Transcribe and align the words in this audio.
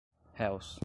réus 0.37 0.79